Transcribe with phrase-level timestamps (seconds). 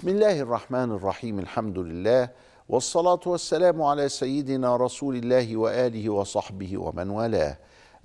[0.00, 2.30] بسم الله الرحمن الرحيم الحمد لله
[2.68, 7.58] والصلاة والسلام على سيدنا رسول الله وآله وصحبه ومن والاه.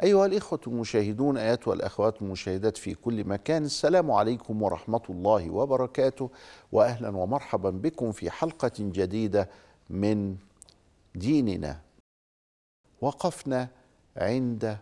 [0.04, 6.30] أيها الإخوة المشاهدون أيتها الأخوات المشاهدات في كل مكان السلام عليكم ورحمة الله وبركاته
[6.72, 9.50] وأهلا ومرحبا بكم في حلقة جديدة
[9.90, 10.36] من
[11.16, 11.80] ديننا.
[13.02, 13.68] وقفنا
[14.18, 14.78] عند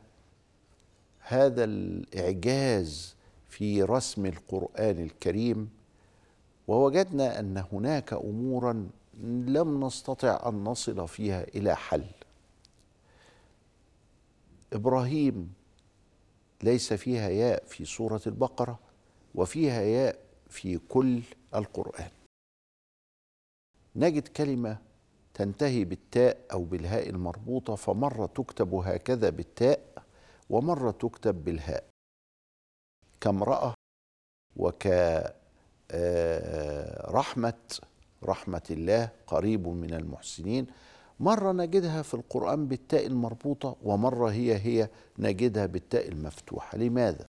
[1.20, 3.16] هذا الإعجاز
[3.50, 5.83] في رسم القرآن الكريم
[6.68, 8.90] ووجدنا أن هناك أمورا
[9.48, 12.06] لم نستطع أن نصل فيها إلى حل.
[14.74, 15.54] إبراهيم
[16.64, 18.80] ليس فيها ياء في سورة البقرة
[19.36, 21.22] وفيها ياء في كل
[21.56, 22.10] القرآن.
[23.96, 24.78] نجد كلمة
[25.34, 30.04] تنتهي بالتاء أو بالهاء المربوطة فمرة تكتب هكذا بالتاء
[30.50, 31.84] ومرة تكتب بالهاء.
[33.22, 33.74] كامرأة
[34.56, 34.88] وك
[37.12, 37.54] رحمة
[38.24, 40.68] رحمة الله قريب من المحسنين
[41.20, 47.26] مرة نجدها في القرآن بالتاء المربوطة ومرة هي هي نجدها بالتاء المفتوحة لماذا؟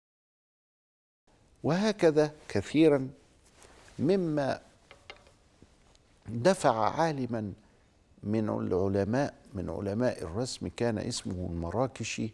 [1.62, 3.08] وهكذا كثيرا
[3.98, 4.60] مما
[6.28, 7.52] دفع عالما
[8.22, 12.32] من العلماء من علماء الرسم كان اسمه المراكشي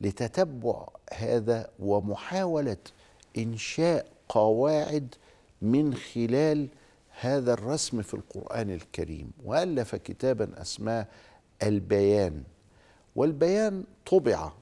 [0.00, 2.76] لتتبع هذا ومحاولة
[3.38, 5.14] إنشاء قواعد
[5.62, 6.68] من خلال
[7.20, 11.06] هذا الرسم في القرآن الكريم وألف كتابا أسماه
[11.62, 12.42] البيان.
[13.16, 14.52] والبيان طبع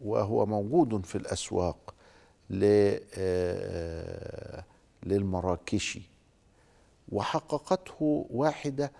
[0.00, 1.94] وهو موجود في الأسواق
[5.02, 6.02] للمراكشي.
[7.12, 8.92] وحققته واحدة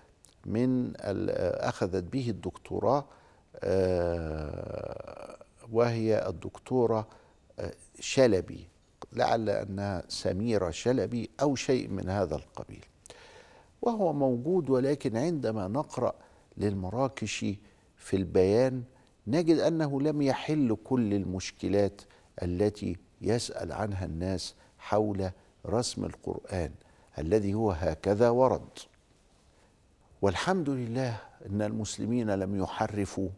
[0.46, 3.04] من أخذت به الدكتوراه
[5.72, 7.08] وهي الدكتورة
[8.00, 8.66] شلبي.
[9.12, 12.84] لعل انها سميره شلبي أو شيء من هذا القبيل.
[13.82, 16.14] وهو موجود ولكن عندما نقرأ
[16.56, 17.58] للمراكشي
[17.96, 18.82] في البيان
[19.26, 22.00] نجد أنه لم يحل كل المشكلات
[22.42, 25.30] التي يسأل عنها الناس حول
[25.66, 26.70] رسم القرآن
[27.18, 28.78] الذي هو هكذا ورد.
[30.22, 33.28] والحمد لله أن المسلمين لم يحرفوا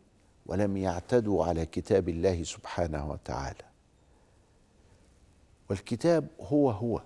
[0.47, 3.72] ولم يعتدوا على كتاب الله سبحانه وتعالى.
[5.73, 7.03] والكتاب هو هو.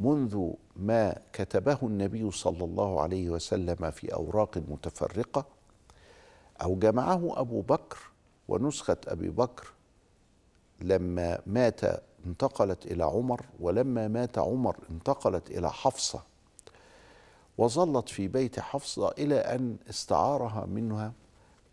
[0.00, 5.46] منذ ما كتبه النبي صلى الله عليه وسلم في أوراق متفرقة
[6.62, 7.98] أو جمعه أبو بكر
[8.48, 9.72] ونسخة أبي بكر
[10.80, 11.80] لما مات
[12.26, 16.22] انتقلت إلى عمر ولما مات عمر انتقلت إلى حفصة
[17.58, 21.12] وظلت في بيت حفصة إلى أن استعارها منها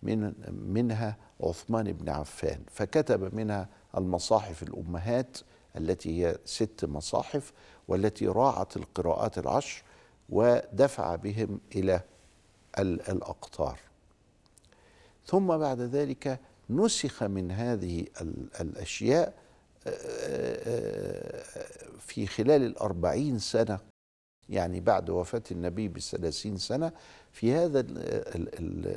[0.04, 0.34] من
[0.74, 5.38] منها عثمان بن عفان فكتب منها المصاحف الأمهات
[5.78, 7.54] التي هي ست مصاحف
[7.88, 9.84] والتي راعت القراءات العشر
[10.30, 12.02] ودفع بهم إلى
[12.80, 13.80] الأقطار.
[15.26, 16.40] ثم بعد ذلك
[16.70, 18.06] نسخ من هذه
[18.62, 19.34] الأشياء
[22.00, 23.80] في خلال الأربعين سنة
[24.50, 26.92] يعني بعد وفاة النبي بثلاثين سنة
[27.32, 27.86] في هذا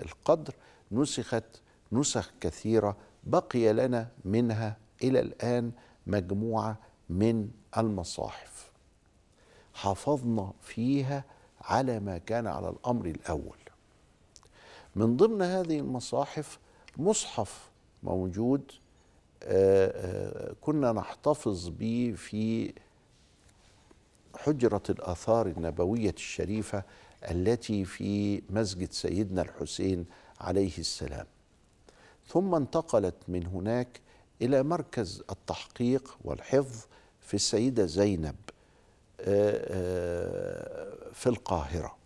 [0.05, 0.55] القدر
[0.93, 1.45] نسخت
[1.93, 5.73] نسخ كثيرة بقي لنا منها إلى الآن
[6.06, 6.78] مجموعة
[7.09, 8.70] من المصاحف.
[9.75, 11.25] حافظنا فيها
[11.60, 13.56] على ما كان على الأمر الأول.
[14.97, 16.59] من ضمن هذه المصاحف
[16.97, 17.70] مصحف
[18.03, 18.72] موجود
[20.60, 22.72] كنا نحتفظ به في
[24.37, 26.82] حجرة الآثار النبوية الشريفة
[27.31, 30.06] التي في مسجد سيدنا الحسين
[30.40, 31.26] عليه السلام.
[32.26, 34.00] ثم انتقلت من هناك
[34.42, 36.86] إلى مركز التحقيق والحفظ
[37.20, 38.36] في السيدة زينب
[41.12, 41.96] في القاهرة.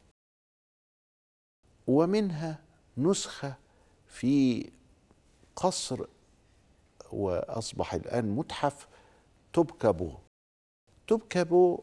[1.86, 2.58] ومنها
[2.98, 3.54] نسخة
[4.08, 4.70] في
[5.56, 6.06] قصر
[7.12, 8.88] وأصبح الآن متحف
[9.52, 10.12] توبكابو.
[11.06, 11.82] توبكابو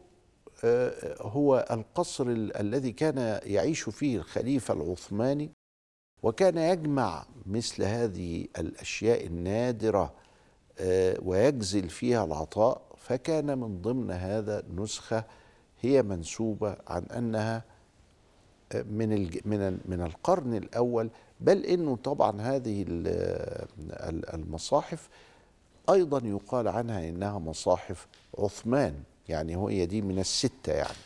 [1.20, 5.50] هو القصر الذي كان يعيش فيه الخليفة العثماني
[6.22, 10.14] وكان يجمع مثل هذه الأشياء النادرة
[11.22, 15.24] ويجزل فيها العطاء فكان من ضمن هذا نسخة
[15.80, 17.64] هي منسوبة عن أنها
[18.74, 21.10] من من من القرن الأول.
[21.40, 22.84] بل إنه طبعا هذه
[24.34, 25.08] المصاحف
[25.90, 28.06] أيضا يقال عنها إنها مصاحف
[28.38, 28.94] عثمان
[29.28, 30.96] يعني هي دي من الستة يعني.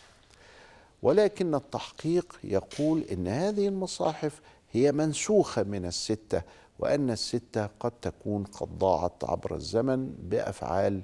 [1.02, 4.40] ولكن التحقيق يقول إن هذه المصاحف
[4.72, 6.42] هي منسوخة من الستة
[6.80, 11.02] وأن الستة قد تكون قد ضاعت عبر الزمن بأفعال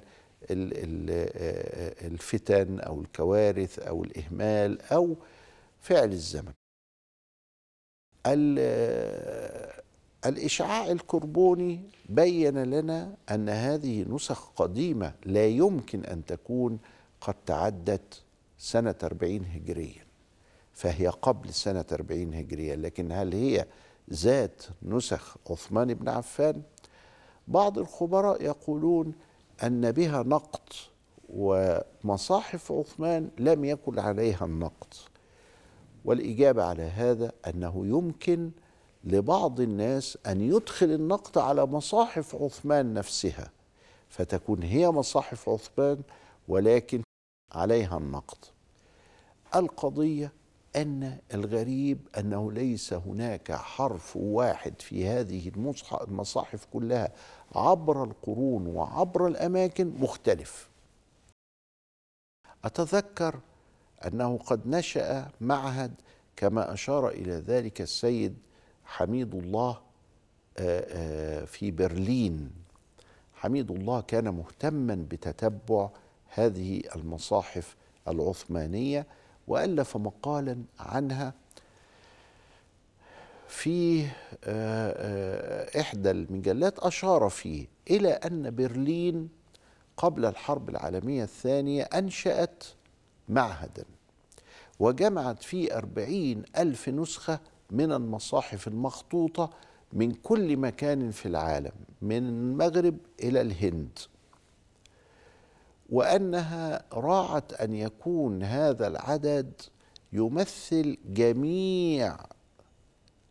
[2.01, 5.15] الفتن أو الكوارث أو الإهمال أو
[5.81, 6.53] فعل الزمن.
[10.25, 16.79] الإشعاع الكربوني بين لنا أن هذه نسخ قديمة لا يمكن أن تكون
[17.21, 18.21] قد تعدت
[18.57, 20.05] سنة 40 هجريا
[20.73, 23.65] فهي قبل سنة 40 هجريا لكن هل هي
[24.13, 26.61] ذات نسخ عثمان بن عفان
[27.47, 29.13] بعض الخبراء يقولون
[29.63, 30.73] أن بها نقط
[31.29, 34.93] ومصاحف عثمان لم يكن عليها النقط
[36.05, 38.51] والإجابة على هذا أنه يمكن
[39.03, 43.51] لبعض الناس أن يدخل النقد على مصاحف عثمان نفسها
[44.09, 46.01] فتكون هي مصاحف عثمان
[46.47, 47.01] ولكن
[47.51, 48.37] عليها النقد.
[49.55, 50.31] القضية
[50.77, 55.51] أن الغريب أنه ليس هناك حرف واحد في هذه
[56.01, 57.11] المصاحف كلها
[57.55, 60.69] عبر القرون وعبر الأماكن مختلف.
[62.65, 63.39] أتذكر
[64.05, 65.93] أنه قد نشأ معهد
[66.35, 68.37] كما أشار إلى ذلك السيد
[68.85, 69.77] حميد الله
[71.45, 72.51] في برلين.
[73.33, 75.89] حميد الله كان مهتما بتتبع
[76.29, 77.75] هذه المصاحف
[78.07, 79.07] العثمانية
[79.47, 81.33] وألف مقالا عنها
[83.47, 84.07] في
[84.43, 89.29] آه، إحدى المجلات أشار فيه إلى أن برلين
[89.97, 92.63] قبل الحرب العالمية الثانية أنشأت
[93.29, 93.85] معهدا
[94.79, 97.39] وجمعت فيه أربعين ألف نسخة
[97.71, 99.49] من المصاحف المخطوطة
[99.93, 101.71] من كل مكان في العالم
[102.01, 103.99] من المغرب إلى الهند.
[105.89, 109.51] وأنها راعت أن يكون هذا العدد
[110.13, 112.17] يمثل جميع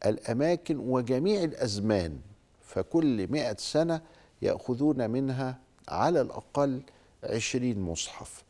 [0.06, 2.18] الأماكن وجميع الأزمان
[2.62, 4.00] فكل مئة سنة
[4.42, 5.58] يأخذون منها
[5.88, 6.82] على الأقل
[7.24, 8.44] عشرين مصحف.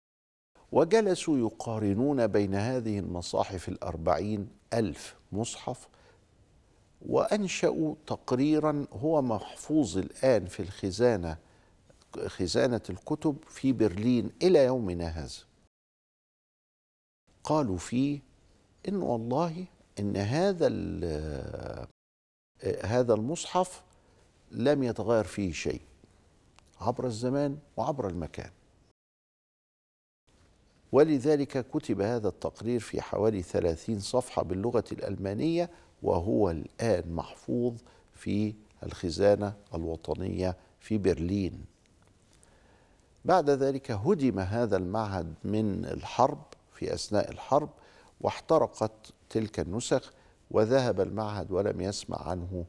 [0.72, 5.88] وجلسوا يقارنون بين هذه المصاحف الأربعين ألف مصحف
[7.08, 11.36] وأنشأوا تقريرا هو محفوظ الآن في الخزانة
[12.26, 15.44] خزانة الكتب في برلين إلى يومنا هذا.
[17.44, 18.20] قالوا فيه
[18.88, 19.64] إن والله
[19.98, 20.68] إن هذا
[22.84, 23.82] هذا المصحف
[24.50, 25.80] لم يتغير فيه شيء
[26.80, 28.50] عبر الزمان وعبر المكان.
[30.92, 35.70] ولذلك كتب هذا التقرير في حوالي ثلاثين صفحة باللغة الألمانية
[36.02, 37.74] وهو الآن محفوظ
[38.14, 41.64] في الخزانة الوطنية في برلين.
[43.26, 46.42] بعد ذلك هدم هذا المعهد من الحرب
[46.74, 47.70] في أثناء الحرب
[48.20, 50.12] واحترقت تلك النسخ
[50.50, 52.64] وذهب المعهد ولم يسمع عنه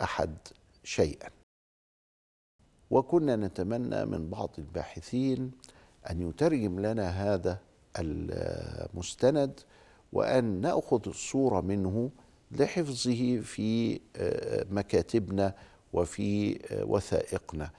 [0.00, 0.36] أحد
[0.84, 1.28] شيئا.
[2.90, 5.50] وكنا نتمنى من بعض الباحثين
[6.10, 7.58] أن يترجم لنا هذا
[7.98, 9.60] المستند
[10.12, 12.10] وأن نأخذ الصورة منه
[12.50, 15.54] لحفظه في آه، مكاتبنا
[15.92, 17.70] وفي آه، وثائقنا.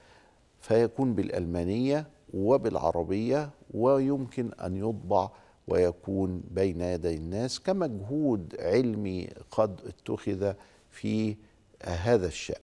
[0.60, 5.30] فيكون بالألمانية وبالعربية ويمكن أن يطبع
[5.68, 10.54] ويكون بين يدي الناس كمجهود علمي قد اتخذ
[10.90, 11.36] في
[11.84, 12.62] هذا الشأن.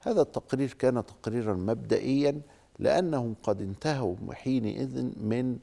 [0.00, 2.40] هذا التقرير كان تقريرا مبدئيا
[2.78, 5.58] لأنهم قد انتهوا حينئذ من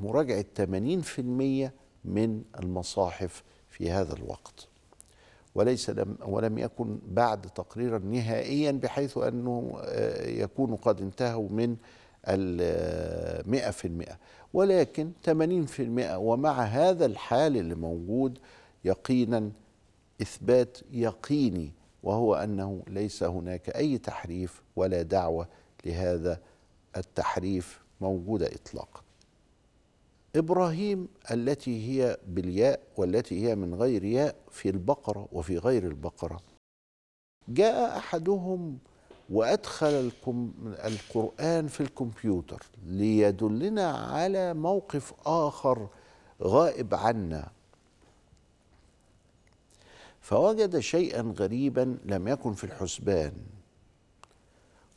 [0.00, 1.70] مراجعة 80%
[2.04, 4.68] من المصاحف في هذا الوقت.
[5.54, 11.76] وليس لم ولم يكن بعد تقريرا نهائيا بحيث أنه آه، يكون قد انتهوا من
[12.28, 14.18] المئة في المئة.
[14.52, 18.38] ولكن 80% ومع هذا الحال اللي موجود
[18.84, 19.50] يقينا
[20.22, 25.48] إثبات يقيني وهو أنه ليس هناك أي تحريف ولا دعوة
[25.86, 26.40] لهذا
[26.96, 29.00] التحريف موجودة إطلاقا.
[30.36, 36.40] إبراهيم التي هي بالياء والتي هي من غير ياء في البقرة وفي غير البقرة.
[37.48, 38.78] جاء أحدهم
[39.30, 40.10] وأدخل
[40.84, 45.88] القرآن في الكمبيوتر ليدلنا على موقف آخر
[46.42, 47.50] غائب عنا.
[50.20, 53.32] فوجد شيئا غريبا لم يكن في الحسبان.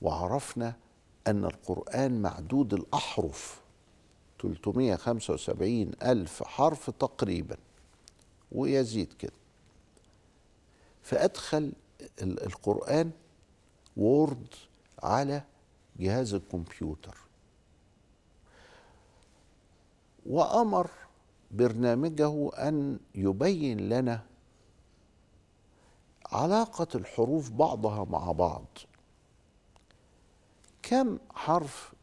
[0.01, 0.75] وعرفنا
[1.27, 3.66] أن القرآن معدود الأحرف.
[4.39, 7.57] 375 ألف حرف تقريبا
[8.51, 9.31] ويزيد كده.
[11.03, 11.73] فأدخل
[12.21, 13.11] القرآن
[13.97, 14.47] وورد
[15.03, 15.43] على
[15.99, 17.17] جهاز الكمبيوتر.
[20.25, 20.89] وأمر
[21.51, 24.23] برنامجه أن يبين لنا
[26.31, 28.65] علاقة الحروف بعضها مع بعض.
[30.83, 31.93] كم حرف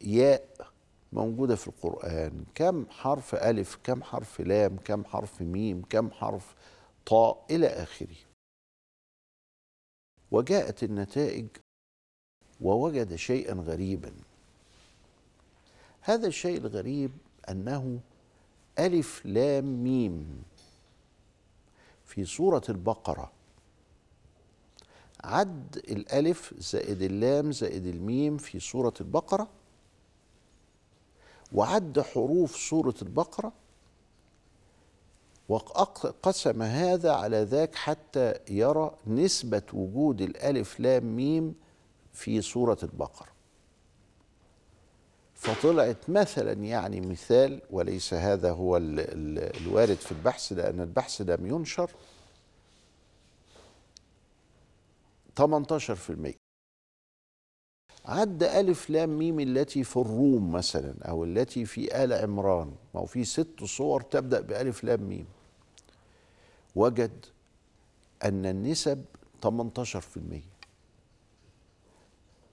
[0.00, 0.73] ياء
[1.14, 2.44] موجودة في القرآن.
[2.54, 6.54] كم حرف ألف كم حرف لام كم حرف ميم كم حرف
[7.06, 8.16] طاء إلى آخره.
[10.30, 11.46] وجاءت النتائج
[12.60, 14.12] ووجد شيئا غريبا.
[16.00, 17.10] هذا الشيء الغريب
[17.48, 18.00] أنه
[18.78, 20.42] ألف لام ميم.
[22.04, 23.32] في سورة البقرة
[25.24, 29.48] عد الألف زائد اللام زائد الميم في سورة البقرة
[31.54, 33.52] وعد حروف سورة البقرة
[35.48, 41.54] وقسم هذا على ذاك حتى يرى نسبة وجود الألف لام ميم
[42.12, 43.28] في سورة البقرة.
[45.34, 51.46] فطلعت مثلا يعني مثال وليس هذا هو ال ال الوارد في البحث لأن البحث لم
[51.46, 51.90] ينشر.
[55.40, 56.43] 18%
[58.06, 62.72] عد ألف لام ميم التي في الروم مثلا أو التي في آل عمران.
[62.94, 65.26] ما هو في ست صور تبدأ بألف لام ميم.
[66.76, 67.24] وجد
[68.24, 69.04] أن النسب
[69.42, 69.48] 18%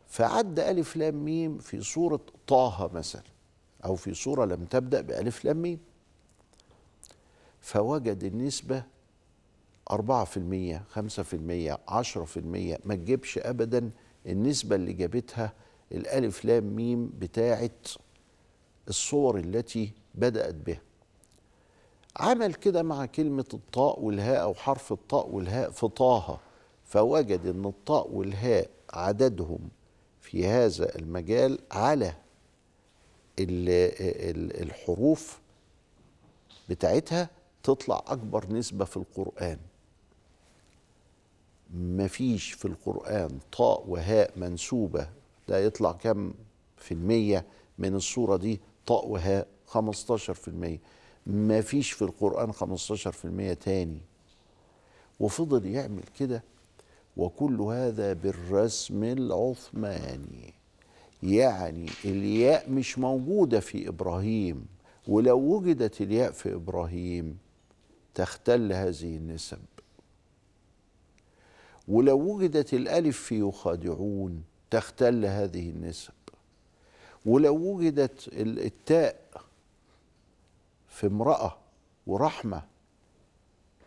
[0.07, 3.23] فعد ألف لام ميم في سورة طه مثلا
[3.85, 5.79] أو في سورة لم تبدأ بألف لام ميم.
[7.61, 8.83] فوجد النسبة
[9.91, 12.79] أربعة في المية خمسة في المية عشرة في المية.
[12.85, 13.91] ما تجيبش أبدا
[14.25, 15.53] النسبة اللي جابتها
[15.91, 17.87] الألف لام ميم بتاعت
[18.87, 20.81] الصور التي بدأت بها.
[22.17, 26.39] عمل كده مع كلمة الطاء والهاء أو حرف الطاء والهاء في طه
[26.85, 29.69] فوجد أن الطاء والهاء عددهم
[30.21, 32.13] في هذا المجال على
[34.59, 35.39] الحروف
[36.69, 37.29] بتاعتها
[37.63, 39.57] تطلع أكبر نسبة في القرآن.
[41.75, 45.07] مفيش في القرآن طاء وهاء منسوبة.
[45.47, 46.33] ده يطلع كم
[46.77, 47.45] في المية
[47.77, 50.79] من الصورة دي؟ طاء وهاء 15 في المية.
[51.27, 54.01] مفيش في القرآن 15 في المية تاني.
[55.19, 56.43] وفضل يعمل كده.
[57.17, 60.53] وكل هذا بالرسم العثماني.
[61.23, 64.65] يعني الياء مش موجودة في إبراهيم.
[65.07, 67.37] ولو وجدت الياء في إبراهيم
[68.15, 69.57] تختل هذه النسب.
[71.91, 76.13] ولو وجدت الألف في يخادعون تختل هذه النسب.
[77.25, 79.21] ولو وجدت التاء
[80.89, 81.57] في امرأة
[82.07, 82.63] ورحمة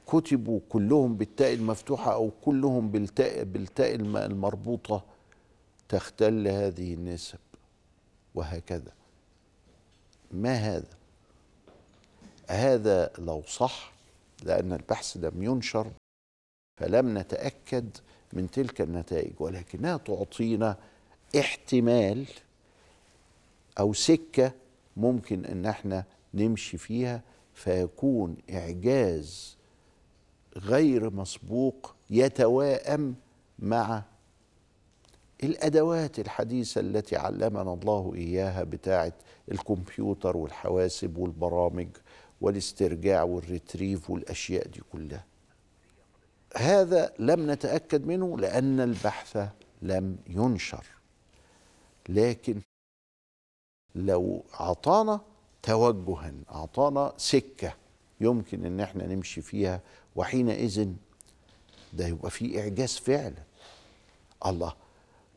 [0.06, 5.04] كتبوا كلهم بالتاء المفتوحة أو كلهم بالتاء بالتاء المربوطة
[5.88, 7.38] تختل هذه النسب.
[8.34, 8.92] وهكذا.
[10.32, 10.94] ما هذا؟
[12.48, 13.92] هذا لو صح
[14.42, 15.90] لأن البحث لم ينشر.
[16.78, 17.88] فلم نتأكد
[18.32, 20.76] من تلك النتائج ولكنها تعطينا
[21.38, 22.24] احتمال
[23.78, 24.52] أو سكة
[24.96, 26.04] ممكن إن إحنا
[26.34, 27.22] نمشي فيها
[27.54, 29.56] فيكون إعجاز
[30.56, 33.14] غير مسبوق يتواءم
[33.58, 34.02] مع
[35.42, 39.12] الأدوات الحديثة التي علمنا الله إياها بتاعة
[39.52, 41.88] الكمبيوتر والحواسب والبرامج
[42.40, 45.24] والاسترجاع والريتريف والأشياء دي كلها.
[46.56, 49.48] هذا لم نتأكد منه لأن البحث
[49.82, 50.84] لم ينشر.
[52.08, 52.60] لكن
[53.94, 55.20] لو أعطانا
[55.62, 57.74] توجها أعطانا سكة
[58.20, 59.80] يمكن إن إحنا نمشي فيها
[60.16, 60.88] وحينئذ
[61.92, 63.42] ده يبقى فيه إعجاز فعلا.
[64.46, 64.74] الله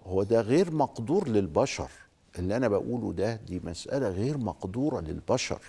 [0.05, 1.91] هو ده غير مقدور للبشر.
[2.39, 5.61] اللي أنا بقوله ده دي مسألة غير مقدورة للبشر.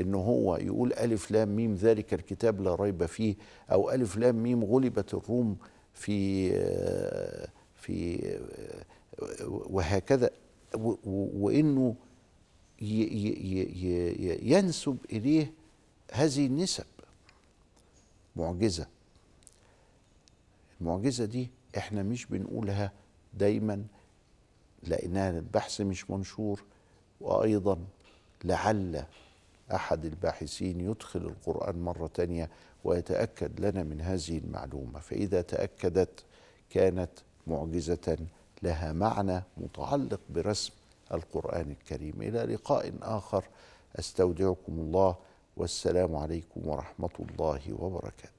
[0.00, 3.34] إن هو يقول ألف لام ميم ذلك الكتاب لا ريب فيه
[3.72, 5.56] أو ألف لام ميم غلبت الروم
[5.94, 6.50] في
[7.74, 8.18] في
[9.46, 10.30] وهكذا.
[11.04, 11.94] وإنه
[14.42, 15.52] ينسب إليه
[16.12, 16.84] هذه النسب.
[18.36, 18.86] معجزة.
[20.80, 22.92] المعجزة دي إحنا مش بنقولها
[23.34, 23.84] دايما
[24.82, 26.62] لأنها البحث مش منشور
[27.20, 27.78] وأيضا
[28.44, 29.04] لعل
[29.74, 32.50] أحد الباحثين يدخل القرآن مرة تانية
[32.84, 36.24] ويتأكد لنا من هذه المعلومة فإذا تأكدت
[36.70, 37.10] كانت
[37.46, 38.18] معجزة
[38.62, 40.72] لها معنى متعلق برسم
[41.14, 42.22] القرآن الكريم.
[42.22, 43.44] إلى لقاء آخر
[43.96, 45.16] أستودعكم الله
[45.56, 48.35] والسلام عليكم ورحمة الله وبركاته.